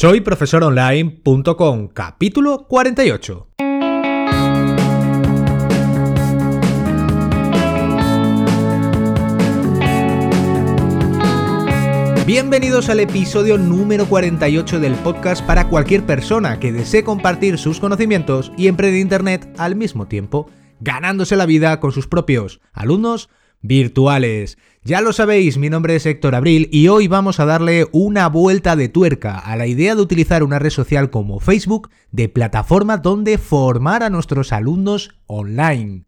Soy 0.00 0.22
profesoronline.com, 0.22 1.88
capítulo 1.88 2.66
48. 2.66 3.48
Bienvenidos 12.24 12.88
al 12.88 13.00
episodio 13.00 13.58
número 13.58 14.06
48 14.06 14.80
del 14.80 14.94
podcast 14.94 15.44
para 15.44 15.68
cualquier 15.68 16.06
persona 16.06 16.58
que 16.58 16.72
desee 16.72 17.04
compartir 17.04 17.58
sus 17.58 17.78
conocimientos 17.78 18.52
y 18.56 18.68
emprender 18.68 19.02
Internet 19.02 19.54
al 19.58 19.76
mismo 19.76 20.08
tiempo, 20.08 20.46
ganándose 20.80 21.36
la 21.36 21.44
vida 21.44 21.78
con 21.78 21.92
sus 21.92 22.06
propios 22.06 22.62
alumnos 22.72 23.28
virtuales. 23.62 24.58
Ya 24.82 25.00
lo 25.00 25.12
sabéis, 25.12 25.58
mi 25.58 25.68
nombre 25.68 25.96
es 25.96 26.06
Héctor 26.06 26.34
Abril 26.34 26.68
y 26.72 26.88
hoy 26.88 27.06
vamos 27.06 27.38
a 27.40 27.44
darle 27.44 27.86
una 27.92 28.28
vuelta 28.28 28.76
de 28.76 28.88
tuerca 28.88 29.38
a 29.38 29.56
la 29.56 29.66
idea 29.66 29.94
de 29.94 30.02
utilizar 30.02 30.42
una 30.42 30.58
red 30.58 30.70
social 30.70 31.10
como 31.10 31.40
Facebook 31.40 31.90
de 32.10 32.28
plataforma 32.28 32.96
donde 32.96 33.38
formar 33.38 34.02
a 34.02 34.10
nuestros 34.10 34.52
alumnos 34.52 35.14
online. 35.26 36.04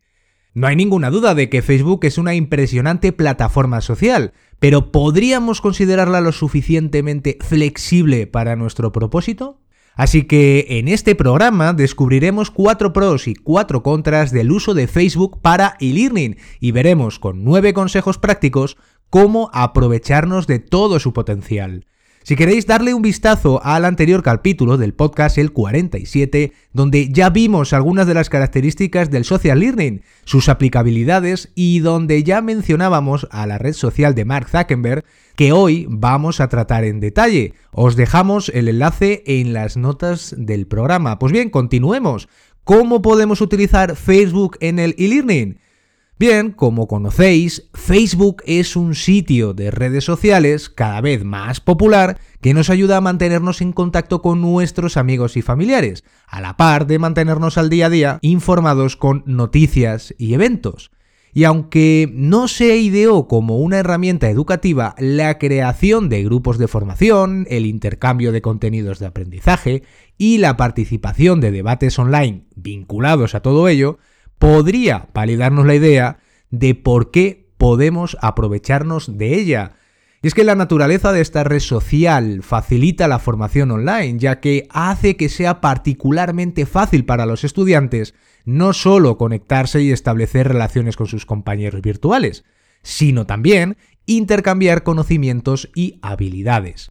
No 0.55 0.66
hay 0.66 0.77
ninguna 0.77 1.11
duda 1.11 1.34
de 1.34 1.48
que 1.48 1.62
Facebook 1.62 2.05
es 2.05 2.19
una 2.19 2.34
impresionante 2.34 3.12
plataforma 3.12 3.80
social, 3.80 4.33
pero 4.59 4.92
¿podríamos 4.92 5.62
considerarla 5.62 6.20
lo 6.20 6.33
suficientemente 6.33 7.39
flexible 7.41 8.27
para 8.27 8.55
nuestro 8.56 8.92
propósito? 8.92 9.62
Así 9.95 10.24
que 10.24 10.66
en 10.70 10.88
este 10.88 11.14
programa 11.14 11.74
descubriremos 11.74 12.50
cuatro 12.50 12.92
pros 12.92 13.28
y 13.28 13.34
cuatro 13.34 13.83
contras 13.83 14.30
del 14.30 14.50
uso 14.50 14.73
de 14.74 14.87
Facebook 14.87 15.41
para 15.42 15.77
e-learning 15.80 16.38
y 16.60 16.73
veremos 16.73 17.19
con 17.19 17.45
nueve 17.45 17.74
consejos 17.74 18.19
prácticos 18.19 18.78
cómo 19.10 19.50
aprovecharnos 19.52 20.47
de 20.47 20.59
todo 20.59 20.98
su 20.98 21.12
potencial. 21.12 21.86
Si 22.25 22.37
queréis 22.37 22.69
darle 22.69 22.95
un 22.95 23.03
vistazo 23.03 23.61
al 23.65 23.85
anterior 23.85 24.23
capítulo 24.23 24.77
del 24.77 24.95
podcast, 24.95 25.39
el 25.39 25.53
47, 25.53 26.53
donde 26.73 27.09
ya 27.09 27.31
vimos 27.31 27.73
algunas 27.73 28.06
de 28.06 28.14
las 28.14 28.31
características 28.31 29.11
del 29.11 29.25
social 29.25 29.59
learning, 29.59 30.03
sus 30.25 30.48
aplicabilidades 30.48 31.51
y 31.56 31.81
donde 31.81 32.23
ya 32.23 32.41
mencionábamos 32.41 33.27
a 33.33 33.45
la 33.48 33.59
red 33.59 33.73
social 33.73 34.14
de 34.14 34.25
Mark 34.25 34.48
Zuckerberg, 34.48 35.05
que 35.34 35.51
hoy 35.51 35.87
vamos 35.91 36.41
a 36.41 36.48
tratar 36.48 36.84
en 36.84 37.01
detalle. 37.01 37.55
Os 37.73 37.97
dejamos 37.97 38.51
el 38.51 38.69
enlace 38.69 39.25
en 39.27 39.53
las 39.53 39.77
notas 39.77 40.33
del 40.39 40.69
programa. 40.69 41.19
Pues 41.19 41.33
bien, 41.33 41.51
continuemos. 41.51 42.29
¿Cómo 42.62 43.03
podemos 43.03 43.41
utilizar 43.41 43.97
Facebook 43.97 44.59
en 44.61 44.79
el 44.79 44.95
e-learning? 44.97 45.59
Bien, 46.23 46.53
como 46.53 46.87
conocéis, 46.87 47.69
Facebook 47.75 48.45
es 48.47 48.77
un 48.77 48.95
sitio 48.95 49.55
de 49.55 49.73
redes 49.73 50.05
sociales 50.05 50.70
cada 50.70 51.01
vez 51.01 51.25
más 51.25 51.59
popular 51.59 52.20
que 52.41 52.55
nos 52.55 52.70
ayuda 52.70 52.98
a 52.98 53.01
mantenernos 53.01 53.61
en 53.61 53.73
contacto 53.73 54.23
con 54.23 54.41
nuestros 54.41 54.97
amigos 54.97 55.37
y 55.37 55.42
familiares, 55.42 56.05
a 56.29 56.41
la 56.41 56.56
par 56.56 56.87
de 56.87 57.01
mantenernos 57.01 57.59
al 57.59 57.70
día 57.70 57.87
a 57.87 57.91
día 57.91 58.19
informados 58.23 58.97
con 58.97 59.25
noticias 59.27 60.14
y 60.17 60.34
eventos. 60.34 60.92
Y 61.34 61.42
aunque 61.42 62.09
no 62.14 62.47
se 62.47 62.77
ideó 62.77 63.27
como 63.27 63.59
una 63.59 63.79
herramienta 63.79 64.31
educativa, 64.31 64.95
la 64.98 65.39
creación 65.39 66.09
de 66.09 66.23
grupos 66.23 66.57
de 66.57 66.69
formación, 66.69 67.48
el 67.51 67.67
intercambio 67.67 68.31
de 68.31 68.42
contenidos 68.42 69.01
de 69.01 69.07
aprendizaje 69.07 69.83
y 70.19 70.39
la 70.39 70.57
participación 70.57 71.41
de 71.41 71.51
debates 71.51 71.98
online 71.98 72.45
vinculados 72.55 73.34
a 73.34 73.41
todo 73.41 73.67
ello, 73.67 73.98
podría 74.38 75.08
validarnos 75.14 75.66
la 75.66 75.75
idea 75.75 76.19
de 76.50 76.75
por 76.75 77.11
qué 77.11 77.50
podemos 77.58 78.16
aprovecharnos 78.20 79.16
de 79.19 79.34
ella. 79.34 79.72
Y 80.22 80.28
es 80.28 80.34
que 80.34 80.44
la 80.44 80.55
naturaleza 80.55 81.12
de 81.12 81.20
esta 81.20 81.44
red 81.44 81.61
social 81.61 82.42
facilita 82.42 83.08
la 83.08 83.19
formación 83.19 83.70
online, 83.70 84.19
ya 84.19 84.41
que 84.41 84.69
hace 84.70 85.16
que 85.16 85.28
sea 85.28 85.61
particularmente 85.61 86.66
fácil 86.66 87.05
para 87.05 87.27
los 87.27 87.44
estudiantes 87.44 88.14
no 88.44 88.72
solo 88.72 89.19
conectarse 89.19 89.83
y 89.83 89.92
establecer 89.92 90.48
relaciones 90.48 90.96
con 90.96 91.06
sus 91.06 91.27
compañeros 91.27 91.80
virtuales, 91.83 92.45
sino 92.83 93.27
también 93.27 93.77
intercambiar 94.07 94.83
conocimientos 94.83 95.70
y 95.74 95.98
habilidades. 96.02 96.90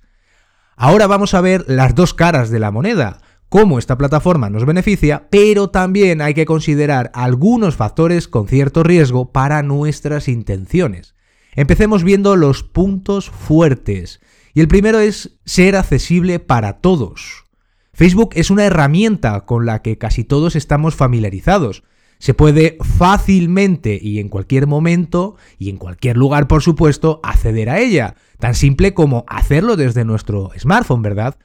Ahora 0.76 1.08
vamos 1.08 1.34
a 1.34 1.42
ver 1.42 1.66
las 1.68 1.96
dos 1.96 2.14
caras 2.14 2.50
de 2.50 2.60
la 2.60 2.72
moneda, 2.72 3.20
cómo 3.52 3.80
esta 3.80 3.98
plataforma 3.98 4.50
nos 4.50 4.66
beneficia, 4.66 5.28
pero 5.30 5.70
también 5.70 6.22
hay 6.22 6.34
que 6.34 6.46
considerar 6.46 7.12
algunos 7.14 7.76
factores 7.76 8.30
con 8.30 8.48
cierto 8.48 8.82
riesgo 8.82 9.34
para 9.34 9.62
nuestras 9.62 10.30
intenciones. 10.30 11.16
Empecemos 11.54 12.06
viendo 12.06 12.38
los 12.38 12.64
puntos 12.64 13.30
fuertes. 13.30 14.22
Y 14.54 14.62
el 14.62 14.70
primero 14.70 15.00
es 15.00 15.38
ser 15.44 15.76
accesible 15.76 16.40
para 16.40 16.80
todos. 16.80 17.44
Facebook 17.92 18.30
es 18.36 18.52
una 18.52 18.64
herramienta 18.64 19.42
con 19.42 19.66
la 19.66 19.82
que 19.82 19.98
casi 19.98 20.24
todos 20.24 20.56
estamos 20.56 20.96
familiarizados. 20.96 21.84
Se 22.20 22.34
puede 22.34 22.78
fácilmente 22.80 24.00
y 24.02 24.20
en 24.20 24.30
cualquier 24.30 24.66
momento 24.66 25.36
y 25.60 25.70
en 25.70 25.76
cualquier 25.76 26.16
lugar, 26.16 26.48
por 26.48 26.62
supuesto, 26.62 27.20
acceder 27.22 27.70
a 27.70 27.82
ella. 27.82 28.16
Tan 28.40 28.56
simple 28.56 28.94
como 28.94 29.26
hacerlo 29.28 29.76
desde 29.76 30.06
nuestro 30.06 30.52
smartphone, 30.58 31.02
¿verdad? 31.02 31.36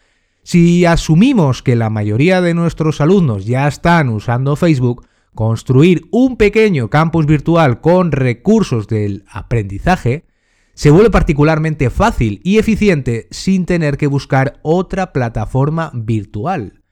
Si 0.47 0.85
asumimos 0.85 1.61
que 1.65 1.75
la 1.75 1.91
mayoría 1.91 2.41
de 2.41 2.55
nuestros 2.55 3.01
alumnos 3.01 3.47
ya 3.47 3.67
están 3.67 4.09
usando 4.09 4.55
Facebook, 4.55 5.05
construir 5.35 6.07
un 6.13 6.37
pequeño 6.37 6.89
campus 6.89 7.27
virtual 7.27 7.81
con 7.81 8.13
recursos 8.13 8.87
del 8.87 9.25
aprendizaje 9.29 10.25
se 10.73 10.91
vuelve 10.93 11.11
particularmente 11.11 11.91
fácil 11.91 12.41
y 12.45 12.59
eficiente 12.59 13.27
sin 13.33 13.67
tener 13.67 13.97
que 13.97 14.07
buscar 14.07 14.61
otra 14.63 15.13
plataforma 15.13 15.91
virtual. 15.93 16.85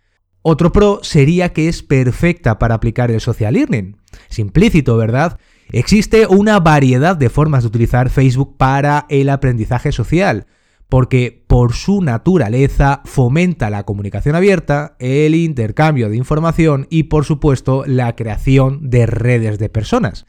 Otro 0.42 0.72
pro 0.72 0.98
sería 1.04 1.52
que 1.52 1.68
es 1.68 1.84
perfecta 1.84 2.58
para 2.58 2.74
aplicar 2.74 3.12
el 3.12 3.20
social 3.20 3.54
learning. 3.54 3.98
Es 4.28 4.40
implícito, 4.40 4.96
¿verdad? 4.96 5.38
Existe 5.70 6.26
una 6.26 6.58
variedad 6.58 7.14
de 7.14 7.30
formas 7.30 7.62
de 7.62 7.68
utilizar 7.68 8.10
Facebook 8.10 8.56
para 8.56 9.06
el 9.08 9.28
aprendizaje 9.28 9.92
social, 9.92 10.48
porque 10.88 11.44
por 11.46 11.72
su 11.72 12.02
naturaleza 12.02 13.02
fomenta 13.04 13.70
la 13.70 13.84
comunicación 13.84 14.36
abierta, 14.36 14.96
el 14.98 15.34
intercambio 15.34 16.08
de 16.08 16.16
información 16.16 16.86
y 16.90 17.04
por 17.04 17.24
supuesto 17.24 17.84
la 17.86 18.14
creación 18.16 18.90
de 18.90 19.06
redes 19.06 19.58
de 19.58 19.68
personas. 19.68 20.26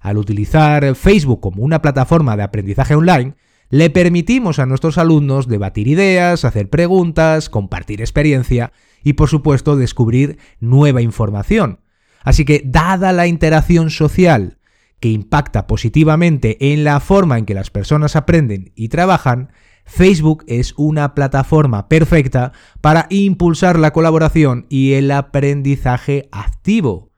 Al 0.00 0.16
utilizar 0.16 0.94
Facebook 0.94 1.40
como 1.40 1.62
una 1.62 1.82
plataforma 1.82 2.36
de 2.36 2.44
aprendizaje 2.44 2.94
online, 2.94 3.34
le 3.70 3.90
permitimos 3.90 4.58
a 4.58 4.66
nuestros 4.66 4.96
alumnos 4.96 5.46
debatir 5.46 5.88
ideas, 5.88 6.44
hacer 6.44 6.70
preguntas, 6.70 7.50
compartir 7.50 8.00
experiencia 8.00 8.72
y 9.02 9.12
por 9.14 9.28
supuesto 9.28 9.76
descubrir 9.76 10.38
nueva 10.58 11.02
información. 11.02 11.80
Así 12.22 12.44
que 12.44 12.62
dada 12.64 13.12
la 13.12 13.26
interacción 13.26 13.90
social 13.90 14.58
que 15.00 15.08
impacta 15.08 15.66
positivamente 15.66 16.72
en 16.72 16.82
la 16.82 16.98
forma 17.00 17.38
en 17.38 17.44
que 17.44 17.54
las 17.54 17.70
personas 17.70 18.16
aprenden 18.16 18.72
y 18.74 18.88
trabajan, 18.88 19.52
Facebook 19.88 20.44
es 20.46 20.74
una 20.76 21.14
plataforma 21.14 21.88
perfecta 21.88 22.52
para 22.82 23.06
impulsar 23.08 23.78
la 23.78 23.90
colaboración 23.90 24.66
y 24.68 24.92
el 24.92 25.10
aprendizaje 25.10 26.28
activo. 26.30 27.10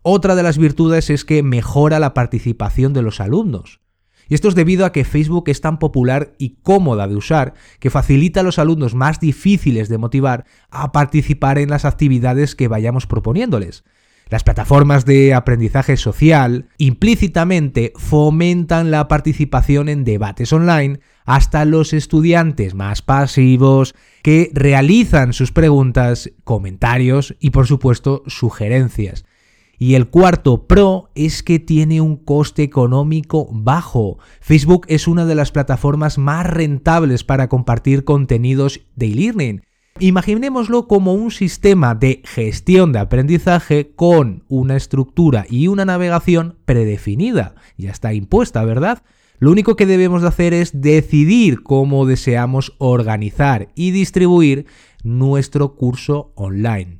Otra 0.00 0.36
de 0.36 0.44
las 0.44 0.56
virtudes 0.56 1.10
es 1.10 1.24
que 1.24 1.42
mejora 1.42 1.98
la 1.98 2.14
participación 2.14 2.92
de 2.92 3.02
los 3.02 3.20
alumnos. 3.20 3.80
Y 4.28 4.34
esto 4.34 4.48
es 4.48 4.54
debido 4.54 4.86
a 4.86 4.92
que 4.92 5.04
Facebook 5.04 5.48
es 5.48 5.60
tan 5.60 5.78
popular 5.78 6.34
y 6.38 6.56
cómoda 6.62 7.08
de 7.08 7.16
usar 7.16 7.54
que 7.80 7.90
facilita 7.90 8.40
a 8.40 8.44
los 8.44 8.58
alumnos 8.58 8.94
más 8.94 9.18
difíciles 9.18 9.88
de 9.88 9.98
motivar 9.98 10.44
a 10.70 10.92
participar 10.92 11.58
en 11.58 11.68
las 11.68 11.84
actividades 11.84 12.54
que 12.54 12.68
vayamos 12.68 13.06
proponiéndoles. 13.06 13.84
Las 14.30 14.42
plataformas 14.42 15.04
de 15.04 15.34
aprendizaje 15.34 15.96
social 15.96 16.68
implícitamente 16.78 17.92
fomentan 17.96 18.90
la 18.90 19.06
participación 19.06 19.88
en 19.88 20.04
debates 20.04 20.52
online 20.52 21.00
hasta 21.26 21.64
los 21.64 21.92
estudiantes 21.92 22.74
más 22.74 23.02
pasivos 23.02 23.94
que 24.22 24.50
realizan 24.54 25.34
sus 25.34 25.52
preguntas, 25.52 26.30
comentarios 26.44 27.36
y 27.38 27.50
por 27.50 27.66
supuesto 27.66 28.22
sugerencias. 28.26 29.24
Y 29.78 29.94
el 29.94 30.08
cuarto 30.08 30.66
pro 30.66 31.10
es 31.14 31.42
que 31.42 31.58
tiene 31.58 32.00
un 32.00 32.16
coste 32.16 32.62
económico 32.62 33.48
bajo. 33.52 34.18
Facebook 34.40 34.86
es 34.88 35.06
una 35.08 35.26
de 35.26 35.34
las 35.34 35.50
plataformas 35.50 36.16
más 36.16 36.46
rentables 36.46 37.24
para 37.24 37.48
compartir 37.48 38.04
contenidos 38.04 38.80
de 38.94 39.06
e-learning 39.06 39.62
Imaginémoslo 40.00 40.88
como 40.88 41.14
un 41.14 41.30
sistema 41.30 41.94
de 41.94 42.20
gestión 42.24 42.92
de 42.92 42.98
aprendizaje 42.98 43.92
con 43.94 44.42
una 44.48 44.76
estructura 44.76 45.46
y 45.48 45.68
una 45.68 45.84
navegación 45.84 46.58
predefinida. 46.64 47.54
Ya 47.76 47.92
está 47.92 48.12
impuesta, 48.12 48.64
¿verdad? 48.64 49.04
Lo 49.38 49.52
único 49.52 49.76
que 49.76 49.86
debemos 49.86 50.22
de 50.22 50.28
hacer 50.28 50.52
es 50.52 50.80
decidir 50.80 51.62
cómo 51.62 52.06
deseamos 52.06 52.74
organizar 52.78 53.68
y 53.76 53.92
distribuir 53.92 54.66
nuestro 55.04 55.76
curso 55.76 56.32
online. 56.34 56.98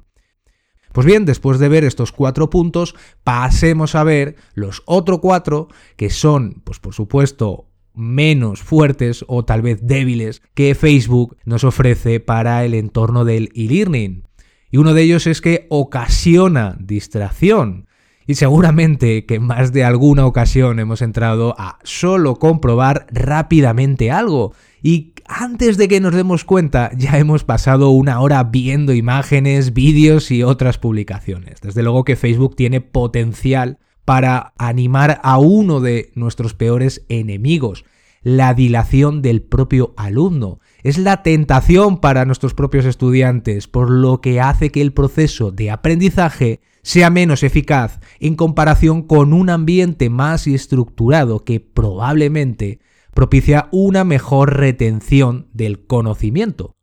Pues 0.93 1.05
bien, 1.05 1.25
después 1.25 1.59
de 1.59 1.69
ver 1.69 1.83
estos 1.83 2.13
cuatro 2.13 2.49
puntos, 2.49 2.95
pasemos 3.25 3.97
a 3.97 4.05
ver 4.05 4.37
los 4.55 4.85
otros 4.87 5.19
cuatro, 5.19 5.67
que 5.97 6.11
son, 6.11 6.63
pues 6.63 6.79
por 6.79 6.95
supuesto, 6.95 7.67
menos 7.95 8.63
fuertes 8.63 9.25
o 9.29 9.45
tal 9.45 9.63
vez 9.63 9.81
débiles 9.83 10.43
que 10.55 10.75
Facebook 10.75 11.37
nos 11.45 11.65
ofrece 11.65 12.21
para 12.21 12.65
el 12.65 12.75
entorno 12.75 13.25
del 13.25 13.51
e-learning. 13.55 14.25
Y 14.71 14.77
uno 14.79 14.93
de 14.93 15.03
ellos 15.03 15.27
es 15.27 15.41
que 15.41 15.67
ocasiona 15.71 16.77
distracción. 16.81 17.87
Y 18.27 18.37
seguramente 18.37 19.27
que 19.27 19.35
en 19.37 19.45
más 19.45 19.73
de 19.73 19.85
alguna 19.85 20.27
ocasión 20.27 20.79
hemos 20.79 21.03
entrado 21.03 21.55
a 21.59 21.79
solo 21.85 22.37
comprobar 22.37 23.07
rápidamente 23.13 24.11
algo. 24.11 24.55
Y 24.83 25.13
antes 25.27 25.77
de 25.77 25.89
que 25.89 26.01
nos 26.01 26.15
demos 26.15 26.45
cuenta 26.45 26.91
ya 26.97 27.19
hemos 27.19 27.45
pasado 27.45 27.91
una 27.91 28.21
hora 28.21 28.43
viendo 28.45 28.95
imágenes, 28.95 29.75
vídeos 29.75 30.31
y 30.31 30.43
otras 30.43 30.79
publicaciones. 30.79 31.61
Desde 31.61 31.83
luego 31.83 32.05
que 32.05 32.17
Facebook 32.17 32.57
tiene 32.57 32.81
potencial 32.81 33.79
para 34.05 34.53
animar 34.59 35.21
a 35.23 35.39
uno 35.39 35.81
de 35.81 36.13
nuestros 36.15 36.55
peores 36.55 37.05
enemigos, 37.09 37.85
la 38.23 38.55
dilación 38.55 39.23
del 39.23 39.43
propio 39.43 39.95
alumno. 39.97 40.61
Es 40.83 40.99
la 40.99 41.23
tentación 41.23 42.01
para 42.01 42.25
nuestros 42.25 42.55
propios 42.55 42.85
estudiantes, 42.85 43.69
por 43.69 43.91
lo 43.91 44.21
que 44.21 44.41
hace 44.41 44.71
que 44.71 44.81
el 44.81 44.93
proceso 44.93 45.51
de 45.51 45.71
aprendizaje 45.71 46.61
sea 46.83 47.09
menos 47.09 47.43
eficaz 47.43 48.01
en 48.21 48.35
comparación 48.35 49.03
con 49.03 49.33
un 49.33 49.49
ambiente 49.49 50.11
más 50.11 50.47
estructurado 50.47 51.45
que 51.45 51.61
probablemente 51.61 52.81
propicia 53.15 53.69
una 53.73 54.05
mejor 54.05 54.59
retención 54.59 55.49
del 55.53 55.87
conocimiento. 55.87 56.77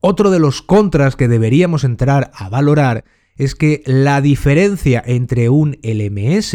Otro 0.00 0.30
de 0.30 0.38
los 0.38 0.62
contras 0.62 1.16
que 1.16 1.26
deberíamos 1.26 1.82
entrar 1.82 2.30
a 2.34 2.48
valorar 2.48 3.04
es 3.36 3.54
que 3.54 3.82
la 3.86 4.20
diferencia 4.20 5.02
entre 5.04 5.48
un 5.48 5.78
LMS 5.82 6.54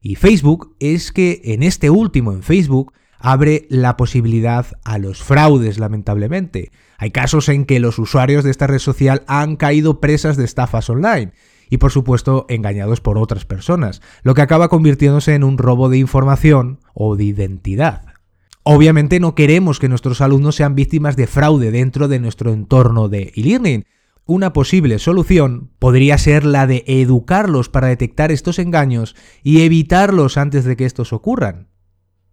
y 0.00 0.14
Facebook 0.16 0.76
es 0.80 1.12
que 1.12 1.40
en 1.44 1.62
este 1.62 1.90
último, 1.90 2.32
en 2.32 2.42
Facebook, 2.42 2.92
abre 3.18 3.66
la 3.70 3.96
posibilidad 3.96 4.66
a 4.84 4.98
los 4.98 5.22
fraudes, 5.22 5.78
lamentablemente. 5.78 6.70
Hay 6.98 7.10
casos 7.10 7.48
en 7.48 7.64
que 7.64 7.80
los 7.80 7.98
usuarios 7.98 8.44
de 8.44 8.50
esta 8.50 8.66
red 8.66 8.78
social 8.78 9.24
han 9.26 9.56
caído 9.56 10.00
presas 10.00 10.36
de 10.36 10.44
estafas 10.44 10.88
online 10.90 11.32
y 11.68 11.78
por 11.78 11.90
supuesto 11.90 12.46
engañados 12.48 13.00
por 13.00 13.18
otras 13.18 13.44
personas, 13.44 14.00
lo 14.22 14.34
que 14.34 14.42
acaba 14.42 14.68
convirtiéndose 14.68 15.34
en 15.34 15.44
un 15.44 15.58
robo 15.58 15.88
de 15.88 15.98
información 15.98 16.78
o 16.94 17.16
de 17.16 17.24
identidad. 17.24 18.14
Obviamente 18.62 19.20
no 19.20 19.34
queremos 19.34 19.78
que 19.78 19.88
nuestros 19.88 20.20
alumnos 20.20 20.56
sean 20.56 20.74
víctimas 20.74 21.16
de 21.16 21.26
fraude 21.26 21.70
dentro 21.70 22.08
de 22.08 22.18
nuestro 22.18 22.52
entorno 22.52 23.08
de 23.08 23.32
e-learning, 23.36 23.84
una 24.26 24.52
posible 24.52 24.98
solución 24.98 25.70
podría 25.78 26.18
ser 26.18 26.44
la 26.44 26.66
de 26.66 26.84
educarlos 26.86 27.68
para 27.68 27.88
detectar 27.88 28.32
estos 28.32 28.58
engaños 28.58 29.14
y 29.42 29.62
evitarlos 29.62 30.36
antes 30.36 30.64
de 30.64 30.76
que 30.76 30.84
estos 30.84 31.12
ocurran. 31.12 31.68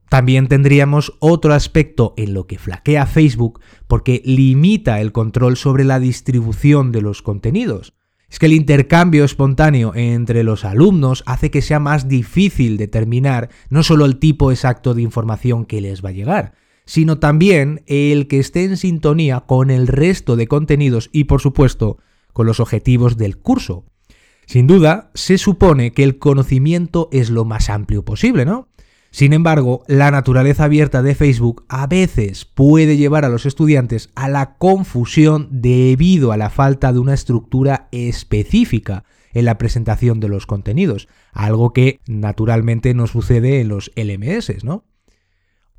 También 0.10 0.48
tendríamos 0.48 1.14
otro 1.20 1.54
aspecto 1.54 2.14
en 2.18 2.34
lo 2.34 2.46
que 2.46 2.60
flaquea 2.60 3.06
Facebook 3.06 3.62
porque 3.88 4.22
limita 4.26 5.02
el 5.02 5.12
control 5.12 5.58
sobre 5.58 5.84
la 5.86 6.00
distribución 6.00 6.92
de 6.92 7.02
los 7.02 7.22
contenidos. 7.22 7.94
Es 8.30 8.40
que 8.40 8.48
el 8.48 8.54
intercambio 8.54 9.24
espontáneo 9.24 9.94
entre 9.96 10.44
los 10.44 10.66
alumnos 10.66 11.24
hace 11.28 11.52
que 11.52 11.62
sea 11.62 11.80
más 11.80 12.08
difícil 12.08 12.78
determinar 12.78 13.50
no 13.70 13.84
solo 13.84 14.06
el 14.06 14.18
tipo 14.18 14.52
exacto 14.52 14.96
de 14.96 15.04
información 15.04 15.66
que 15.66 15.82
les 15.82 16.04
va 16.04 16.10
a 16.10 16.14
llegar, 16.14 16.54
sino 16.86 17.20
también 17.20 17.84
el 17.88 18.28
que 18.28 18.40
esté 18.40 18.64
en 18.66 18.78
sintonía 18.78 19.42
con 19.42 19.70
el 19.70 19.88
resto 19.88 20.36
de 20.36 20.48
contenidos 20.48 21.10
y, 21.12 21.26
por 21.26 21.42
supuesto, 21.42 21.98
con 22.34 22.46
los 22.46 22.60
objetivos 22.60 23.18
del 23.18 23.38
curso. 23.38 23.86
Sin 24.46 24.68
duda, 24.68 25.12
se 25.14 25.38
supone 25.38 25.94
que 25.94 26.04
el 26.04 26.20
conocimiento 26.20 27.10
es 27.12 27.30
lo 27.30 27.46
más 27.46 27.70
amplio 27.70 28.04
posible, 28.04 28.46
¿no? 28.46 28.68
Sin 29.12 29.32
embargo, 29.32 29.84
la 29.88 30.10
naturaleza 30.10 30.64
abierta 30.64 31.04
de 31.04 31.14
Facebook 31.14 31.66
a 31.70 31.86
veces 31.86 32.46
puede 32.46 32.98
llevar 32.98 33.26
a 33.26 33.30
los 33.30 33.46
estudiantes 33.46 34.10
a 34.16 34.28
la 34.28 34.58
confusión 34.58 35.50
debido 35.52 36.32
a 36.32 36.38
la 36.38 36.50
falta 36.50 36.92
de 36.92 36.98
una 36.98 37.14
estructura 37.14 37.90
específica 37.92 39.04
en 39.34 39.46
la 39.46 39.60
presentación 39.60 40.20
de 40.20 40.30
los 40.30 40.48
contenidos, 40.48 41.08
algo 41.32 41.74
que 41.74 42.00
naturalmente 42.08 42.96
no 42.96 43.06
sucede 43.06 43.62
en 43.62 43.68
los 43.68 43.92
LMS, 43.96 44.64
¿no? 44.64 44.84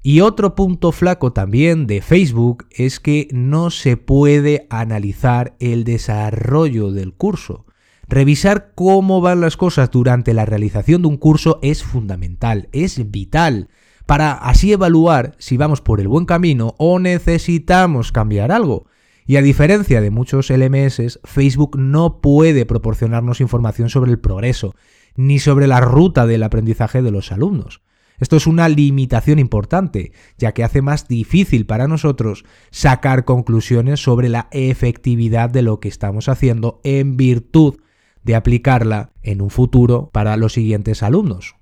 Y 0.06 0.20
otro 0.20 0.54
punto 0.54 0.92
flaco 0.92 1.32
también 1.32 1.86
de 1.86 2.02
Facebook 2.02 2.66
es 2.70 3.00
que 3.00 3.26
no 3.32 3.70
se 3.70 3.96
puede 3.96 4.66
analizar 4.68 5.56
el 5.60 5.84
desarrollo 5.84 6.92
del 6.92 7.14
curso. 7.14 7.64
Revisar 8.06 8.72
cómo 8.74 9.22
van 9.22 9.40
las 9.40 9.56
cosas 9.56 9.90
durante 9.90 10.34
la 10.34 10.44
realización 10.44 11.00
de 11.00 11.08
un 11.08 11.16
curso 11.16 11.58
es 11.62 11.82
fundamental, 11.82 12.68
es 12.72 13.10
vital, 13.10 13.70
para 14.04 14.32
así 14.34 14.74
evaluar 14.74 15.36
si 15.38 15.56
vamos 15.56 15.80
por 15.80 16.00
el 16.00 16.08
buen 16.08 16.26
camino 16.26 16.74
o 16.76 16.98
necesitamos 16.98 18.12
cambiar 18.12 18.52
algo. 18.52 18.84
Y 19.24 19.36
a 19.36 19.42
diferencia 19.42 20.02
de 20.02 20.10
muchos 20.10 20.50
LMS, 20.50 21.18
Facebook 21.24 21.78
no 21.78 22.20
puede 22.20 22.66
proporcionarnos 22.66 23.40
información 23.40 23.88
sobre 23.88 24.10
el 24.10 24.18
progreso, 24.18 24.74
ni 25.16 25.38
sobre 25.38 25.66
la 25.66 25.80
ruta 25.80 26.26
del 26.26 26.42
aprendizaje 26.42 27.00
de 27.00 27.10
los 27.10 27.32
alumnos. 27.32 27.80
Esto 28.18 28.36
es 28.36 28.46
una 28.46 28.68
limitación 28.68 29.38
importante, 29.38 30.12
ya 30.38 30.52
que 30.52 30.64
hace 30.64 30.82
más 30.82 31.08
difícil 31.08 31.66
para 31.66 31.88
nosotros 31.88 32.44
sacar 32.70 33.24
conclusiones 33.24 34.00
sobre 34.00 34.28
la 34.28 34.48
efectividad 34.52 35.50
de 35.50 35.62
lo 35.62 35.80
que 35.80 35.88
estamos 35.88 36.28
haciendo 36.28 36.80
en 36.84 37.16
virtud 37.16 37.76
de 38.22 38.34
aplicarla 38.34 39.12
en 39.22 39.40
un 39.40 39.50
futuro 39.50 40.10
para 40.12 40.36
los 40.36 40.52
siguientes 40.52 41.02
alumnos. 41.02 41.56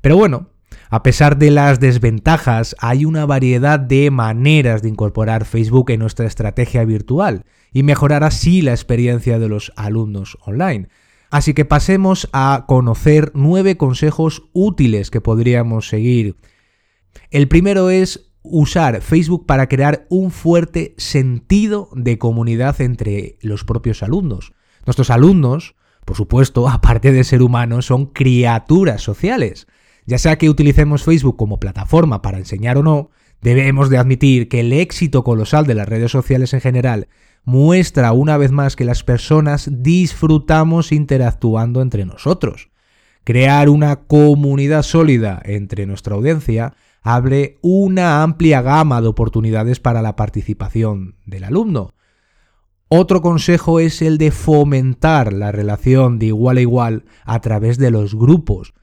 Pero 0.00 0.16
bueno, 0.16 0.50
a 0.90 1.02
pesar 1.02 1.38
de 1.38 1.50
las 1.50 1.80
desventajas, 1.80 2.76
hay 2.78 3.04
una 3.04 3.26
variedad 3.26 3.80
de 3.80 4.10
maneras 4.10 4.82
de 4.82 4.88
incorporar 4.88 5.44
Facebook 5.44 5.90
en 5.90 6.00
nuestra 6.00 6.26
estrategia 6.26 6.84
virtual 6.84 7.44
y 7.72 7.82
mejorar 7.82 8.24
así 8.24 8.62
la 8.62 8.72
experiencia 8.72 9.38
de 9.38 9.48
los 9.48 9.72
alumnos 9.76 10.38
online. 10.42 10.88
Así 11.32 11.54
que 11.54 11.64
pasemos 11.64 12.28
a 12.34 12.66
conocer 12.68 13.32
nueve 13.32 13.78
consejos 13.78 14.50
útiles 14.52 15.10
que 15.10 15.22
podríamos 15.22 15.88
seguir. 15.88 16.36
El 17.30 17.48
primero 17.48 17.88
es 17.88 18.30
usar 18.42 19.00
Facebook 19.00 19.46
para 19.46 19.66
crear 19.66 20.06
un 20.10 20.30
fuerte 20.30 20.94
sentido 20.98 21.88
de 21.94 22.18
comunidad 22.18 22.78
entre 22.82 23.38
los 23.40 23.64
propios 23.64 24.02
alumnos. 24.02 24.52
Nuestros 24.84 25.08
alumnos, 25.08 25.74
por 26.04 26.18
supuesto, 26.18 26.68
aparte 26.68 27.12
de 27.12 27.24
ser 27.24 27.40
humanos, 27.40 27.86
son 27.86 28.04
criaturas 28.04 29.00
sociales. 29.00 29.66
Ya 30.04 30.18
sea 30.18 30.36
que 30.36 30.50
utilicemos 30.50 31.02
Facebook 31.02 31.38
como 31.38 31.58
plataforma 31.58 32.20
para 32.20 32.36
enseñar 32.36 32.76
o 32.76 32.82
no, 32.82 33.08
debemos 33.40 33.88
de 33.88 33.96
admitir 33.96 34.50
que 34.50 34.60
el 34.60 34.74
éxito 34.74 35.24
colosal 35.24 35.66
de 35.66 35.76
las 35.76 35.88
redes 35.88 36.10
sociales 36.10 36.52
en 36.52 36.60
general 36.60 37.08
muestra 37.44 38.12
una 38.12 38.36
vez 38.36 38.52
más 38.52 38.76
que 38.76 38.84
las 38.84 39.02
personas 39.02 39.68
disfrutamos 39.70 40.92
interactuando 40.92 41.82
entre 41.82 42.04
nosotros. 42.04 42.70
Crear 43.24 43.68
una 43.68 43.96
comunidad 43.96 44.82
sólida 44.82 45.40
entre 45.44 45.86
nuestra 45.86 46.14
audiencia 46.14 46.74
abre 47.02 47.58
una 47.62 48.22
amplia 48.22 48.62
gama 48.62 49.00
de 49.00 49.08
oportunidades 49.08 49.80
para 49.80 50.02
la 50.02 50.16
participación 50.16 51.16
del 51.26 51.44
alumno. 51.44 51.94
Otro 52.88 53.22
consejo 53.22 53.80
es 53.80 54.02
el 54.02 54.18
de 54.18 54.30
fomentar 54.30 55.32
la 55.32 55.50
relación 55.50 56.18
de 56.18 56.26
igual 56.26 56.58
a 56.58 56.60
igual 56.60 57.04
a 57.24 57.40
través 57.40 57.78
de 57.78 57.90
los 57.90 58.14
grupos. 58.14 58.74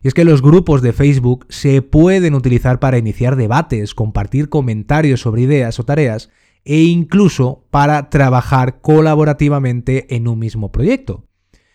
Y 0.00 0.08
es 0.08 0.14
que 0.14 0.24
los 0.24 0.42
grupos 0.42 0.80
de 0.80 0.92
Facebook 0.92 1.46
se 1.50 1.82
pueden 1.82 2.34
utilizar 2.34 2.78
para 2.80 2.98
iniciar 2.98 3.36
debates, 3.36 3.94
compartir 3.94 4.48
comentarios 4.48 5.20
sobre 5.20 5.42
ideas 5.42 5.78
o 5.78 5.84
tareas 5.84 6.30
e 6.64 6.82
incluso 6.82 7.64
para 7.70 8.10
trabajar 8.10 8.80
colaborativamente 8.80 10.14
en 10.14 10.28
un 10.28 10.38
mismo 10.38 10.72
proyecto. 10.72 11.24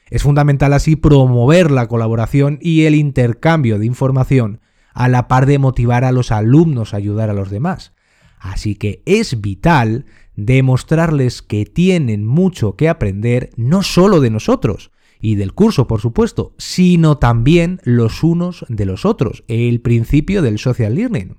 Es 0.10 0.24
fundamental 0.24 0.74
así 0.74 0.96
promover 0.96 1.72
la 1.72 1.88
colaboración 1.88 2.60
y 2.62 2.84
el 2.84 2.96
intercambio 2.96 3.80
de 3.80 3.86
información 3.86 4.62
a 4.94 5.08
la 5.10 5.28
par 5.28 5.46
de 5.46 5.58
motivar 5.58 6.04
a 6.04 6.12
los 6.12 6.32
alumnos 6.32 6.94
a 6.94 6.98
ayudar 6.98 7.30
a 7.30 7.34
los 7.34 7.50
demás. 7.50 7.94
Así 8.40 8.76
que 8.76 9.02
es 9.06 9.42
vital 9.42 10.06
demostrarles 10.36 11.42
que 11.42 11.66
tienen 11.66 12.26
mucho 12.26 12.76
que 12.76 12.90
aprender 12.90 13.50
no 13.56 13.84
solo 13.84 14.20
de 14.20 14.30
nosotros 14.30 14.92
y 15.20 15.36
del 15.36 15.54
curso, 15.54 15.88
por 15.88 16.02
supuesto, 16.02 16.54
sino 16.58 17.18
también 17.18 17.80
los 17.84 18.24
unos 18.24 18.66
de 18.68 18.86
los 18.86 19.06
otros, 19.06 19.46
el 19.48 19.80
principio 19.80 20.42
del 20.42 20.60
social 20.60 20.96
learning. 20.96 21.38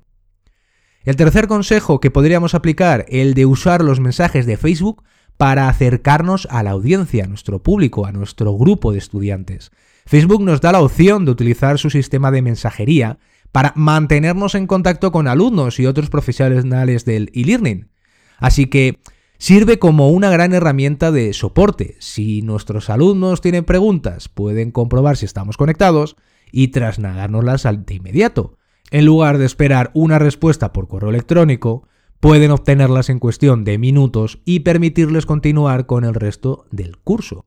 El 1.04 1.16
tercer 1.16 1.49
consejo 1.49 2.00
que 2.00 2.11
podríamos 2.11 2.54
aplicar, 2.54 3.04
el 3.08 3.34
de 3.34 3.44
usar 3.44 3.82
los 3.82 4.00
mensajes 4.00 4.46
de 4.46 4.56
Facebook 4.56 5.02
para 5.37 5.68
acercarnos 5.68 6.49
a 6.50 6.62
la 6.62 6.70
audiencia, 6.70 7.25
a 7.25 7.26
nuestro 7.26 7.62
público, 7.62 8.06
a 8.06 8.12
nuestro 8.12 8.56
grupo 8.56 8.90
de 8.92 8.99
estudiantes. 8.99 9.70
Facebook 10.06 10.42
nos 10.42 10.62
da 10.62 10.73
la 10.73 10.80
opción 10.80 11.26
de 11.26 11.32
utilizar 11.32 11.78
su 11.78 11.90
sistema 11.90 12.30
de 12.30 12.40
mensajería 12.40 13.18
para 13.52 13.75
mantenernos 13.76 14.54
en 14.54 14.66
contacto 14.66 15.12
con 15.12 15.28
alumnos 15.28 15.78
y 15.78 15.87
otros 15.87 16.08
profesionales 16.08 17.04
del 17.04 17.30
e-learning. 17.34 17.90
Así 18.38 18.66
que 18.66 18.99
sirve 19.38 19.78
como 19.78 20.08
una 20.08 20.30
gran 20.30 20.54
herramienta 20.54 21.12
de 21.12 21.34
soporte. 21.34 21.96
Si 22.00 22.40
nuestros 22.40 22.88
alumnos 22.88 23.42
tienen 23.42 23.64
preguntas, 23.64 24.30
pueden 24.30 24.70
comprobar 24.70 25.18
si 25.18 25.26
estamos 25.26 25.58
conectados 25.58 26.16
y 26.50 26.68
trasladárnoslas 26.68 27.64
de 27.84 27.94
inmediato. 27.94 28.56
En 28.94 29.06
lugar 29.06 29.38
de 29.38 29.44
esperar 29.44 29.90
una 29.92 30.20
respuesta 30.20 30.72
por 30.72 30.86
correo 30.86 31.10
electrónico, 31.10 31.88
pueden 32.20 32.52
obtenerlas 32.52 33.10
en 33.10 33.18
cuestión 33.18 33.64
de 33.64 33.76
minutos 33.76 34.38
y 34.44 34.60
permitirles 34.60 35.26
continuar 35.26 35.86
con 35.86 36.04
el 36.04 36.14
resto 36.14 36.66
del 36.70 36.98
curso. 36.98 37.44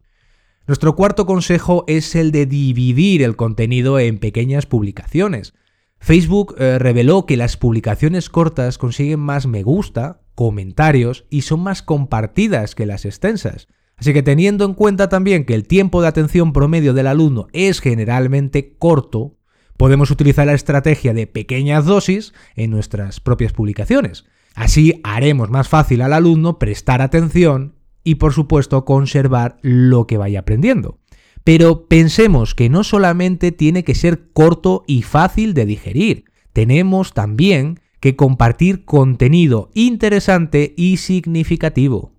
Nuestro 0.68 0.98
cuarto 0.98 1.26
consejo 1.26 1.86
es 1.88 2.16
el 2.16 2.34
de 2.34 2.48
dividir 2.48 3.24
el 3.24 3.38
contenido 3.38 3.98
en 3.98 4.18
pequeñas 4.18 4.66
publicaciones. 4.66 5.54
Facebook 6.00 6.54
eh, 6.58 6.80
reveló 6.80 7.26
que 7.26 7.38
las 7.38 7.56
publicaciones 7.56 8.30
cortas 8.30 8.78
consiguen 8.78 9.22
más 9.22 9.48
me 9.48 9.64
gusta, 9.64 10.20
comentarios 10.36 11.28
y 11.30 11.44
son 11.44 11.62
más 11.62 11.82
compartidas 11.82 12.76
que 12.76 12.86
las 12.86 13.06
extensas. 13.06 13.70
Así 13.96 14.12
que 14.12 14.22
teniendo 14.22 14.66
en 14.66 14.74
cuenta 14.74 15.08
también 15.08 15.46
que 15.46 15.56
el 15.56 15.66
tiempo 15.66 16.02
de 16.02 16.10
atención 16.10 16.52
promedio 16.52 16.94
del 16.94 17.08
alumno 17.08 17.48
es 17.54 17.80
generalmente 17.80 18.76
corto, 18.78 19.37
podemos 19.78 20.12
utilizar 20.12 20.48
la 20.48 20.54
estrategia 20.54 21.14
de 21.14 21.28
pequeñas 21.28 21.86
dosis 21.86 22.34
en 22.56 22.72
nuestras 22.72 23.20
propias 23.20 23.54
publicaciones. 23.54 24.26
Así 24.56 25.00
haremos 25.04 25.50
más 25.50 25.70
fácil 25.70 26.02
al 26.02 26.14
alumno 26.14 26.58
prestar 26.58 27.02
atención 27.02 27.76
y 28.04 28.16
por 28.16 28.34
supuesto 28.34 28.86
conservar 28.86 29.58
lo 29.62 30.08
que 30.08 30.18
vaya 30.18 30.40
aprendiendo. 30.40 30.98
Pero 31.44 31.88
pensemos 31.88 32.56
que 32.56 32.70
no 32.70 32.84
solamente 32.84 33.52
tiene 33.52 33.84
que 33.84 33.96
ser 33.96 34.32
corto 34.34 34.84
y 34.88 35.04
fácil 35.04 35.54
de 35.54 35.66
digerir, 35.66 36.26
tenemos 36.54 37.14
también 37.14 37.80
que 38.00 38.16
compartir 38.16 38.84
contenido 38.84 39.70
interesante 39.74 40.74
y 40.76 40.98
significativo. 40.98 42.14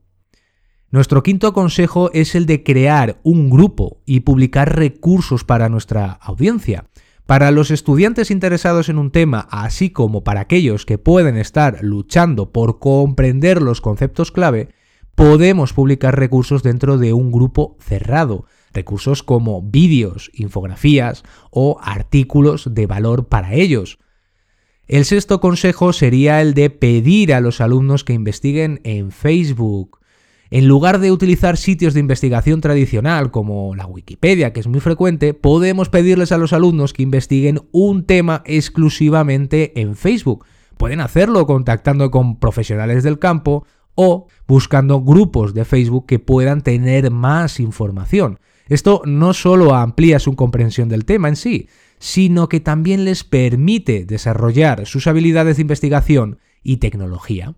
Nuestro 0.90 1.22
quinto 1.22 1.52
consejo 1.52 2.10
es 2.14 2.34
el 2.34 2.46
de 2.46 2.62
crear 2.62 3.20
un 3.22 3.50
grupo 3.50 4.00
y 4.06 4.20
publicar 4.20 4.76
recursos 4.76 5.44
para 5.44 5.68
nuestra 5.68 6.12
audiencia. 6.12 6.86
Para 7.28 7.50
los 7.50 7.70
estudiantes 7.70 8.30
interesados 8.30 8.88
en 8.88 8.96
un 8.96 9.10
tema, 9.10 9.46
así 9.50 9.90
como 9.90 10.24
para 10.24 10.40
aquellos 10.40 10.86
que 10.86 10.96
pueden 10.96 11.36
estar 11.36 11.80
luchando 11.82 12.52
por 12.52 12.78
comprender 12.78 13.60
los 13.60 13.82
conceptos 13.82 14.32
clave, 14.32 14.70
podemos 15.14 15.74
publicar 15.74 16.18
recursos 16.18 16.62
dentro 16.62 16.96
de 16.96 17.12
un 17.12 17.30
grupo 17.30 17.76
cerrado, 17.80 18.46
recursos 18.72 19.22
como 19.22 19.60
vídeos, 19.60 20.30
infografías 20.32 21.22
o 21.50 21.78
artículos 21.82 22.72
de 22.72 22.86
valor 22.86 23.28
para 23.28 23.52
ellos. 23.52 23.98
El 24.86 25.04
sexto 25.04 25.38
consejo 25.38 25.92
sería 25.92 26.40
el 26.40 26.54
de 26.54 26.70
pedir 26.70 27.34
a 27.34 27.42
los 27.42 27.60
alumnos 27.60 28.04
que 28.04 28.14
investiguen 28.14 28.80
en 28.84 29.12
Facebook. 29.12 29.97
En 30.50 30.66
lugar 30.66 30.98
de 30.98 31.12
utilizar 31.12 31.58
sitios 31.58 31.92
de 31.92 32.00
investigación 32.00 32.62
tradicional 32.62 33.30
como 33.30 33.74
la 33.74 33.84
Wikipedia, 33.84 34.54
que 34.54 34.60
es 34.60 34.66
muy 34.66 34.80
frecuente, 34.80 35.34
podemos 35.34 35.90
pedirles 35.90 36.32
a 36.32 36.38
los 36.38 36.54
alumnos 36.54 36.94
que 36.94 37.02
investiguen 37.02 37.60
un 37.70 38.04
tema 38.04 38.42
exclusivamente 38.46 39.78
en 39.78 39.94
Facebook. 39.94 40.46
Pueden 40.78 41.00
hacerlo 41.00 41.46
contactando 41.46 42.10
con 42.10 42.38
profesionales 42.38 43.02
del 43.02 43.18
campo 43.18 43.66
o 43.94 44.28
buscando 44.46 45.02
grupos 45.02 45.52
de 45.52 45.66
Facebook 45.66 46.06
que 46.06 46.18
puedan 46.18 46.62
tener 46.62 47.10
más 47.10 47.60
información. 47.60 48.40
Esto 48.68 49.02
no 49.04 49.34
solo 49.34 49.74
amplía 49.74 50.18
su 50.18 50.34
comprensión 50.34 50.88
del 50.88 51.04
tema 51.04 51.28
en 51.28 51.36
sí, 51.36 51.68
sino 51.98 52.48
que 52.48 52.60
también 52.60 53.04
les 53.04 53.22
permite 53.22 54.06
desarrollar 54.06 54.86
sus 54.86 55.08
habilidades 55.08 55.56
de 55.56 55.62
investigación 55.62 56.38
y 56.62 56.78
tecnología. 56.78 57.54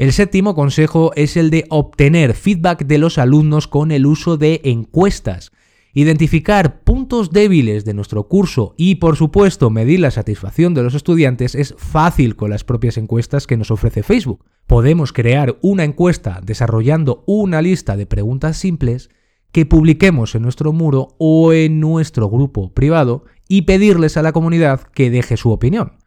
El 0.00 0.14
séptimo 0.14 0.54
consejo 0.54 1.12
es 1.14 1.36
el 1.36 1.50
de 1.50 1.66
obtener 1.68 2.32
feedback 2.32 2.86
de 2.86 2.96
los 2.96 3.18
alumnos 3.18 3.68
con 3.68 3.92
el 3.92 4.06
uso 4.06 4.38
de 4.38 4.62
encuestas. 4.64 5.52
Identificar 5.92 6.80
puntos 6.84 7.32
débiles 7.32 7.84
de 7.84 7.92
nuestro 7.92 8.26
curso 8.26 8.74
y 8.78 8.94
por 8.94 9.16
supuesto 9.16 9.68
medir 9.68 10.00
la 10.00 10.10
satisfacción 10.10 10.72
de 10.72 10.82
los 10.82 10.94
estudiantes 10.94 11.54
es 11.54 11.74
fácil 11.76 12.34
con 12.34 12.48
las 12.48 12.64
propias 12.64 12.96
encuestas 12.96 13.46
que 13.46 13.58
nos 13.58 13.70
ofrece 13.70 14.02
Facebook. 14.02 14.42
Podemos 14.66 15.12
crear 15.12 15.58
una 15.60 15.84
encuesta 15.84 16.40
desarrollando 16.42 17.22
una 17.26 17.60
lista 17.60 17.98
de 17.98 18.06
preguntas 18.06 18.56
simples 18.56 19.10
que 19.52 19.66
publiquemos 19.66 20.34
en 20.34 20.40
nuestro 20.40 20.72
muro 20.72 21.08
o 21.18 21.52
en 21.52 21.78
nuestro 21.78 22.30
grupo 22.30 22.72
privado 22.72 23.24
y 23.48 23.62
pedirles 23.62 24.16
a 24.16 24.22
la 24.22 24.32
comunidad 24.32 24.80
que 24.80 25.10
deje 25.10 25.36
su 25.36 25.50
opinión, 25.50 25.98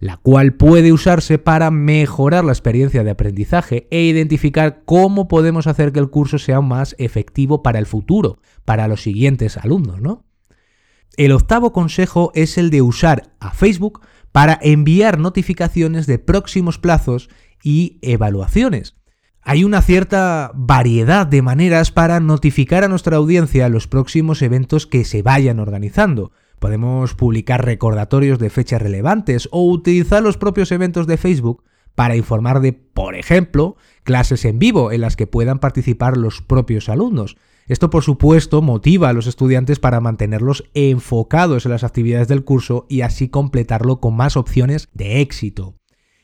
la 0.00 0.16
cual 0.16 0.54
puede 0.54 0.92
usarse 0.92 1.38
para 1.38 1.70
mejorar 1.70 2.42
la 2.44 2.52
experiencia 2.52 3.04
de 3.04 3.10
aprendizaje 3.10 3.86
e 3.90 4.02
identificar 4.02 4.82
cómo 4.86 5.28
podemos 5.28 5.66
hacer 5.66 5.92
que 5.92 6.00
el 6.00 6.08
curso 6.08 6.38
sea 6.38 6.62
más 6.62 6.96
efectivo 6.98 7.62
para 7.62 7.78
el 7.78 7.84
futuro, 7.84 8.40
para 8.64 8.88
los 8.88 9.02
siguientes 9.02 9.58
alumnos, 9.58 10.00
¿no? 10.00 10.24
El 11.18 11.32
octavo 11.32 11.74
consejo 11.74 12.32
es 12.34 12.56
el 12.56 12.70
de 12.70 12.80
usar 12.80 13.34
a 13.40 13.50
Facebook 13.50 14.00
para 14.32 14.58
enviar 14.62 15.18
notificaciones 15.18 16.06
de 16.06 16.18
próximos 16.18 16.78
plazos 16.78 17.28
y 17.62 17.98
evaluaciones. 18.00 18.96
Hay 19.42 19.64
una 19.64 19.82
cierta 19.82 20.50
variedad 20.54 21.26
de 21.26 21.42
maneras 21.42 21.90
para 21.90 22.20
notificar 22.20 22.84
a 22.84 22.88
nuestra 22.88 23.18
audiencia 23.18 23.68
los 23.68 23.86
próximos 23.86 24.40
eventos 24.40 24.86
que 24.86 25.04
se 25.04 25.22
vayan 25.22 25.58
organizando. 25.58 26.32
Podemos 26.60 27.14
publicar 27.14 27.64
recordatorios 27.64 28.38
de 28.38 28.50
fechas 28.50 28.80
relevantes 28.80 29.48
o 29.50 29.64
utilizar 29.64 30.22
los 30.22 30.36
propios 30.36 30.70
eventos 30.70 31.06
de 31.06 31.16
Facebook 31.16 31.64
para 31.94 32.16
informar 32.16 32.60
de, 32.60 32.74
por 32.74 33.14
ejemplo, 33.14 33.76
clases 34.04 34.44
en 34.44 34.58
vivo 34.58 34.92
en 34.92 35.00
las 35.00 35.16
que 35.16 35.26
puedan 35.26 35.58
participar 35.58 36.18
los 36.18 36.42
propios 36.42 36.88
alumnos. 36.90 37.36
Esto, 37.66 37.88
por 37.88 38.02
supuesto, 38.02 38.60
motiva 38.60 39.08
a 39.08 39.12
los 39.14 39.26
estudiantes 39.26 39.78
para 39.78 40.00
mantenerlos 40.00 40.64
enfocados 40.74 41.64
en 41.64 41.72
las 41.72 41.82
actividades 41.82 42.28
del 42.28 42.44
curso 42.44 42.86
y 42.90 43.00
así 43.00 43.28
completarlo 43.28 43.98
con 44.00 44.14
más 44.14 44.36
opciones 44.36 44.88
de 44.92 45.22
éxito. 45.22 45.76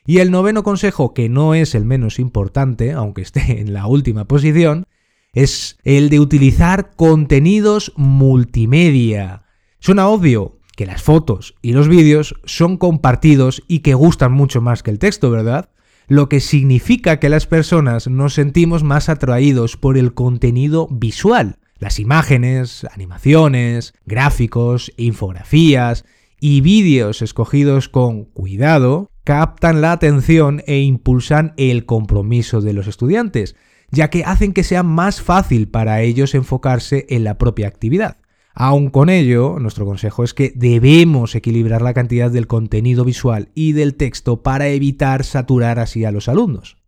Y 0.05 0.19
el 0.19 0.31
noveno 0.31 0.63
consejo, 0.63 1.15
que 1.15 1.31
no 1.31 1.55
es 1.55 1.75
el 1.75 1.87
menos 1.87 2.19
importante, 2.19 2.93
aunque 2.93 3.23
esté 3.23 3.61
en 3.61 3.73
la 3.73 3.87
última 3.87 4.27
posición, 4.27 4.85
es 5.33 5.79
el 5.83 6.11
de 6.11 6.21
utilizar 6.21 6.91
contenidos 6.95 7.95
multimedia. 7.97 9.46
Suena 9.87 10.09
obvio 10.09 10.59
que 10.75 10.85
las 10.85 11.01
fotos 11.01 11.55
y 11.63 11.71
los 11.71 11.87
vídeos 11.87 12.35
son 12.45 12.77
compartidos 12.77 13.63
y 13.69 13.83
que 13.83 13.95
gustan 13.95 14.33
mucho 14.33 14.61
más 14.61 14.83
que 14.83 14.91
el 14.91 14.99
texto, 14.99 15.31
¿verdad? 15.31 15.71
Lo 16.09 16.29
que 16.29 16.41
significa 16.41 17.21
que 17.21 17.29
las 17.29 17.47
personas 17.47 18.09
nos 18.09 18.35
sentimos 18.35 18.83
más 18.83 19.09
atraídos 19.09 19.77
por 19.77 19.97
el 19.97 20.13
contenido 20.13 20.89
visual. 20.91 21.59
Las 21.79 22.01
imágenes, 22.01 22.85
animaciones, 22.93 23.95
gráficos, 24.07 24.91
infografías 24.97 26.05
y 26.41 26.63
vídeos 26.63 27.23
escogidos 27.23 27.89
con 27.89 28.25
cuidado 28.25 29.13
captan 29.23 29.83
la 29.83 29.93
atención 29.93 30.65
e 30.67 30.81
impulsan 30.81 31.55
el 31.59 31.87
compromiso 31.87 32.61
de 32.61 32.73
los 32.73 32.89
estudiantes, 32.89 33.55
ya 33.93 34.11
que 34.11 34.25
hacen 34.25 34.53
que 34.53 34.65
sea 34.65 34.83
más 34.83 35.23
fácil 35.23 35.69
para 35.69 36.03
ellos 36.03 36.35
enfocarse 36.35 37.07
en 37.09 37.23
la 37.23 37.39
propia 37.39 37.69
actividad. 37.69 38.17
Aun 38.59 38.89
con 38.89 39.11
ello, 39.11 39.59
nuestro 39.61 39.85
consejo 39.85 40.25
es 40.25 40.33
que 40.33 40.51
debemos 40.57 41.35
equilibrar 41.35 41.83
la 41.83 41.93
cantidad 41.93 42.31
del 42.31 42.47
contenido 42.47 43.05
visual 43.05 43.51
y 43.55 43.73
del 43.73 43.97
texto 43.97 44.43
para 44.43 44.69
evitar 44.69 45.25
saturar 45.25 45.79
así 45.79 46.07
a 46.07 46.11
los 46.11 46.27
alumnos. 46.27 46.79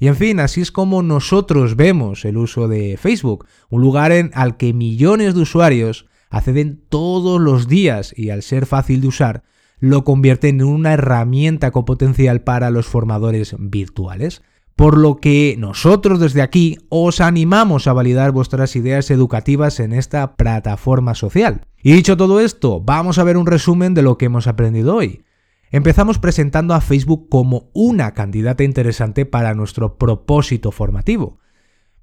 Y 0.00 0.06
en 0.06 0.16
fin, 0.16 0.40
así 0.40 0.62
es 0.62 0.72
como 0.72 1.02
nosotros 1.02 1.76
vemos 1.76 2.24
el 2.24 2.38
uso 2.38 2.68
de 2.68 2.96
Facebook, 2.96 3.44
un 3.68 3.82
lugar 3.82 4.12
en 4.12 4.30
al 4.32 4.56
que 4.56 4.72
millones 4.72 5.34
de 5.34 5.42
usuarios 5.42 6.06
acceden 6.30 6.82
todos 6.88 7.38
los 7.38 7.68
días 7.68 8.14
y 8.16 8.30
al 8.30 8.42
ser 8.42 8.64
fácil 8.64 9.02
de 9.02 9.08
usar, 9.08 9.42
lo 9.80 10.04
convierte 10.04 10.48
en 10.48 10.62
una 10.62 10.94
herramienta 10.94 11.70
con 11.70 11.84
potencial 11.84 12.40
para 12.40 12.70
los 12.70 12.86
formadores 12.86 13.54
virtuales. 13.58 14.40
Por 14.78 14.96
lo 14.96 15.16
que 15.16 15.56
nosotros 15.58 16.20
desde 16.20 16.40
aquí 16.40 16.78
os 16.88 17.20
animamos 17.20 17.88
a 17.88 17.92
validar 17.92 18.30
vuestras 18.30 18.76
ideas 18.76 19.10
educativas 19.10 19.80
en 19.80 19.92
esta 19.92 20.36
plataforma 20.36 21.16
social. 21.16 21.62
Y 21.82 21.90
dicho 21.90 22.16
todo 22.16 22.38
esto, 22.38 22.80
vamos 22.80 23.18
a 23.18 23.24
ver 23.24 23.38
un 23.38 23.46
resumen 23.46 23.92
de 23.94 24.02
lo 24.02 24.16
que 24.16 24.26
hemos 24.26 24.46
aprendido 24.46 24.94
hoy. 24.94 25.24
Empezamos 25.72 26.20
presentando 26.20 26.74
a 26.74 26.80
Facebook 26.80 27.28
como 27.28 27.70
una 27.72 28.14
candidata 28.14 28.62
interesante 28.62 29.26
para 29.26 29.52
nuestro 29.52 29.98
propósito 29.98 30.70
formativo. 30.70 31.40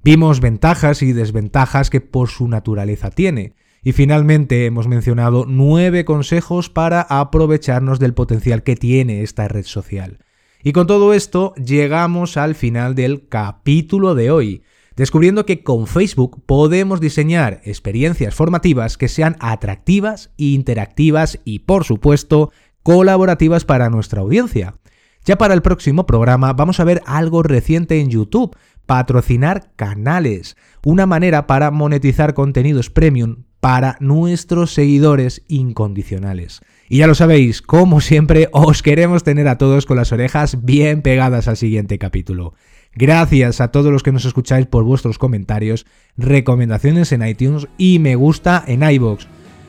Vimos 0.03 0.41
ventajas 0.41 1.01
y 1.01 1.13
desventajas 1.13 1.89
que 1.89 2.01
por 2.01 2.27
su 2.27 2.49
naturaleza 2.49 3.09
tiene, 3.09 3.55
y 3.83 3.93
finalmente 3.93 4.65
hemos 4.65 4.89
mencionado 4.89 5.45
nueve 5.47 6.03
consejos 6.03 6.69
para 6.69 6.99
aprovecharnos 7.03 7.99
del 7.99 8.13
potencial 8.13 8.63
que 8.63 8.75
tiene 8.75 9.23
esta 9.23 9.47
red 9.47 9.63
social. 9.63 10.24
Y 10.67 10.73
con 10.73 10.87
todo 10.87 11.13
esto 11.13 11.53
llegamos 11.63 12.37
al 12.37 12.55
final 12.55 12.95
del 12.95 13.27
capítulo 13.29 14.15
de 14.15 14.31
hoy, 14.31 14.63
descubriendo 14.95 15.45
que 15.45 15.61
con 15.61 15.85
Facebook 15.85 16.41
podemos 16.43 16.99
diseñar 16.99 17.61
experiencias 17.65 18.33
formativas 18.33 18.97
que 18.97 19.07
sean 19.07 19.35
atractivas, 19.41 20.31
interactivas 20.37 21.39
y 21.45 21.59
por 21.59 21.83
supuesto 21.83 22.51
colaborativas 22.81 23.63
para 23.63 23.91
nuestra 23.91 24.21
audiencia. 24.21 24.77
Ya 25.23 25.37
para 25.37 25.53
el 25.53 25.61
próximo 25.61 26.07
programa 26.07 26.53
vamos 26.53 26.79
a 26.79 26.83
ver 26.83 27.03
algo 27.05 27.43
reciente 27.43 27.99
en 27.99 28.09
YouTube, 28.09 28.57
patrocinar 28.87 29.71
canales, 29.75 30.57
una 30.83 31.05
manera 31.05 31.45
para 31.45 31.69
monetizar 31.69 32.33
contenidos 32.33 32.89
premium 32.89 33.43
para 33.65 33.97
nuestros 33.99 34.75
seguidores 34.75 35.41
incondicionales. 35.47 36.61
Y 36.87 36.99
ya 36.99 37.07
lo 37.07 37.15
sabéis, 37.15 37.63
como 37.63 37.99
siempre, 37.99 38.47
os 38.51 38.83
queremos 38.83 39.23
tener 39.23 39.47
a 39.47 39.57
todos 39.57 39.87
con 39.87 39.97
las 39.97 40.11
orejas 40.11 40.63
bien 40.63 41.01
pegadas 41.01 41.47
al 41.47 41.57
siguiente 41.57 41.97
capítulo. 41.97 42.53
Gracias 42.93 43.61
a 43.61 43.69
todos 43.69 43.91
los 43.91 44.03
que 44.03 44.11
nos 44.11 44.25
escucháis 44.25 44.67
por 44.67 44.83
vuestros 44.83 45.17
comentarios, 45.17 45.87
recomendaciones 46.15 47.11
en 47.11 47.25
iTunes 47.25 47.67
y 47.75 47.97
me 47.97 48.15
gusta 48.15 48.63
en 48.67 48.83
iBox. 48.83 49.25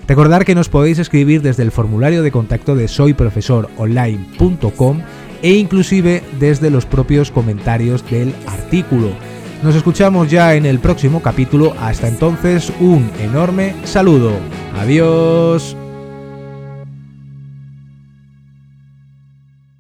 Recordad 0.07 0.43
que 0.43 0.55
nos 0.55 0.69
podéis 0.69 0.99
escribir 0.99 1.41
desde 1.41 1.63
el 1.63 1.73
formulario 1.73 2.23
de 2.23 2.33
contacto 2.33 2.77
de 2.77 2.89
soyprofesoronline.com 2.89 5.01
e 5.41 5.55
inclusive 5.55 6.23
desde 6.39 6.69
los 6.69 6.85
propios 6.85 7.31
comentarios 7.31 8.05
del 8.11 8.35
artículo. 8.47 9.13
Nos 9.67 9.75
escuchamos 9.75 10.31
ya 10.31 10.55
en 10.55 10.65
el 10.65 10.79
próximo 10.79 11.21
capítulo. 11.21 11.75
Hasta 11.81 12.07
entonces, 12.07 12.73
un 12.79 13.11
enorme 13.21 13.75
saludo. 13.83 14.31
Adiós. 14.79 15.77